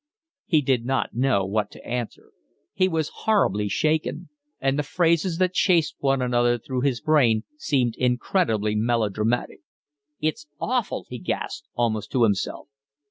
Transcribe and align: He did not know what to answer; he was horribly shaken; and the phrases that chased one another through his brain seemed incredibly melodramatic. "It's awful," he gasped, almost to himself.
He 0.47 0.63
did 0.63 0.83
not 0.83 1.13
know 1.13 1.45
what 1.45 1.69
to 1.69 1.85
answer; 1.85 2.31
he 2.73 2.87
was 2.87 3.11
horribly 3.17 3.67
shaken; 3.69 4.29
and 4.59 4.79
the 4.79 4.81
phrases 4.81 5.37
that 5.37 5.53
chased 5.53 5.93
one 5.99 6.23
another 6.23 6.57
through 6.57 6.81
his 6.81 6.99
brain 6.99 7.43
seemed 7.55 7.93
incredibly 7.97 8.73
melodramatic. 8.73 9.59
"It's 10.19 10.47
awful," 10.59 11.05
he 11.07 11.19
gasped, 11.19 11.67
almost 11.75 12.11
to 12.13 12.23
himself. 12.23 12.67